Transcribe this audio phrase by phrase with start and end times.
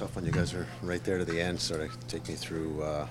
[0.00, 0.24] tough one.
[0.24, 1.60] You guys are right there to the end.
[1.60, 3.06] Sort of take me through uh,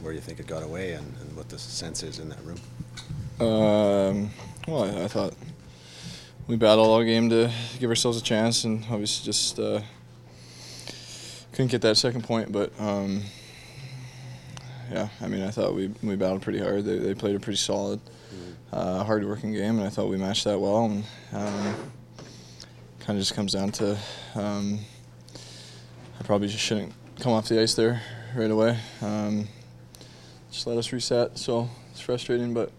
[0.00, 2.58] where you think it got away and, and, what the sense is in that room.
[3.40, 4.30] Um,
[4.66, 5.34] well, I, I, thought
[6.46, 9.82] we battled all game to give ourselves a chance, and obviously just uh,
[11.52, 12.50] couldn't get that second point.
[12.52, 13.22] But um,
[14.90, 16.86] yeah, I mean, I thought we we battled pretty hard.
[16.86, 18.52] They, they played a pretty solid, mm-hmm.
[18.72, 20.86] uh, hard-working game, and I thought we matched that well.
[20.86, 21.04] And
[21.34, 21.74] um,
[23.00, 23.98] kind of just comes down to
[24.34, 24.80] um,
[26.30, 28.00] probably just shouldn't come off the ice there
[28.36, 28.78] right away.
[29.02, 29.48] Um,
[30.52, 31.36] just let us reset.
[31.36, 32.70] So it's frustrating, but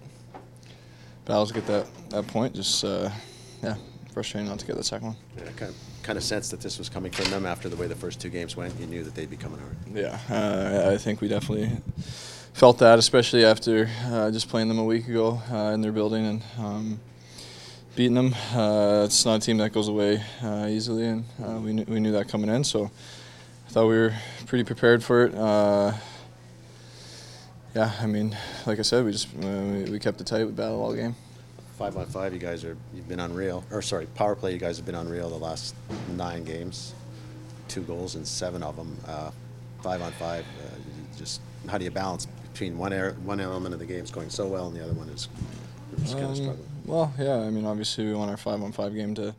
[1.26, 2.56] battles get that that point.
[2.56, 3.10] Just uh,
[3.62, 3.76] yeah,
[4.14, 5.16] frustrating not to get the second one.
[5.36, 7.88] Yeah, kind of kind of sense that this was coming from them after the way
[7.88, 8.80] the first two games went.
[8.80, 9.76] You knew that they'd be coming hard.
[9.94, 11.72] Yeah, uh, I think we definitely
[12.54, 16.26] felt that, especially after uh, just playing them a week ago uh, in their building
[16.26, 17.00] and um,
[17.98, 18.34] beating them.
[18.54, 22.00] Uh, it's not a team that goes away uh, easily, and uh, we knew, we
[22.00, 22.64] knew that coming in.
[22.64, 22.90] So
[23.72, 24.14] thought we were
[24.46, 25.34] pretty prepared for it.
[27.76, 30.46] yeah, I mean, like I said, we just we, we kept it tight.
[30.46, 31.16] We battled all game
[31.82, 33.64] five on five, you guys are you've been unreal.
[33.72, 35.74] Or sorry, power play, you guys have been unreal the last
[36.16, 36.94] nine games,
[37.68, 38.96] two goals in seven of them.
[39.08, 39.32] Uh,
[39.82, 43.80] five on five, uh, just how do you balance between one air, one element of
[43.80, 45.28] the game is going so well and the other one is
[46.04, 46.70] just kind of um, struggling?
[46.86, 49.34] Well, yeah, I mean, obviously we want our five on five game to.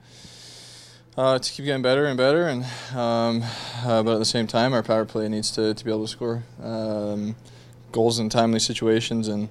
[1.15, 2.65] Uh, to keep getting better and better, and
[2.97, 3.43] um,
[3.85, 6.09] uh, but at the same time, our power play needs to, to be able to
[6.09, 7.37] score um,
[7.93, 9.51] goals in timely situations, and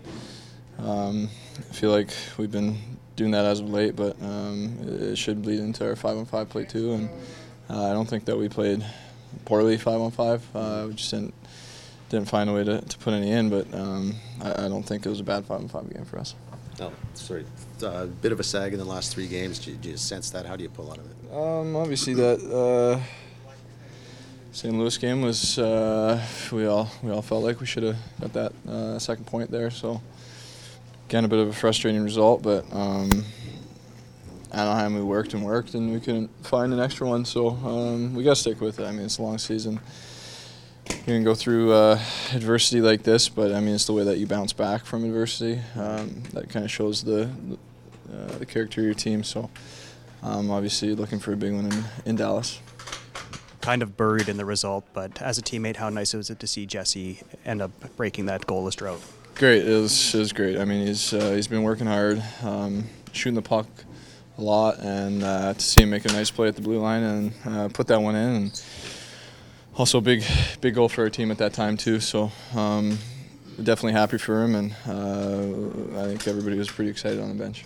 [0.80, 2.10] um, I feel like
[2.40, 2.80] we've been
[3.16, 6.50] doing that as of late, but um, it should bleed into our five on five
[6.50, 6.94] play too.
[6.94, 7.10] And
[7.70, 8.84] uh, I don't think that we played
[9.46, 10.44] poorly five on five.
[10.56, 11.36] Uh, we just didn't
[12.12, 15.06] didn't find a way to, to put any in, but um, I, I, don't think
[15.06, 16.36] it was a bad five and five game for us.
[16.78, 17.46] No, sorry,
[17.82, 19.60] a uh, bit of a sag in the last three games.
[19.60, 20.46] Do you, do you sense that?
[20.46, 21.34] How do you pull out of it?
[21.34, 23.00] Um, obviously, that uh,
[24.52, 24.74] St.
[24.74, 28.54] Louis game was uh, we all we all felt like we should have got that
[28.70, 29.72] uh, second point there.
[29.72, 30.02] So
[31.08, 33.10] again, a bit of a frustrating result, but um,
[34.52, 37.24] Anaheim, we worked and worked, and we couldn't find an extra one.
[37.24, 38.86] So um, we got to stick with it.
[38.86, 39.80] I mean, it's a long season.
[41.02, 42.00] You can go through uh,
[42.34, 45.60] adversity like this, but I mean, it's the way that you bounce back from adversity
[45.76, 47.30] um, that kind of shows the
[48.14, 49.24] uh, the character of your team.
[49.24, 49.50] So
[50.22, 52.60] um, obviously, looking for a big one in, in Dallas
[53.62, 56.48] kind of buried in the result, but as a teammate, how nice was it to
[56.48, 59.02] see Jesse end up breaking that goalless drought?
[59.36, 59.68] Great.
[59.68, 60.58] It was, it was great.
[60.58, 63.68] I mean, he's uh, he's been working hard, um, shooting the puck
[64.38, 67.04] a lot, and uh, to see him make a nice play at the blue line
[67.04, 68.64] and uh, put that one in, and
[69.82, 70.24] also a big
[70.62, 72.00] big goal for our team at that time too.
[72.00, 73.00] So um,
[73.58, 77.66] definitely happy for him, and uh, I think everybody was pretty excited on the bench.